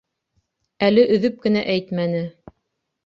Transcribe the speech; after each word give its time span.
Әле 0.87 1.03
өҙөп 1.17 1.37
кенә 1.45 1.63
әйтмәне. 1.75 2.27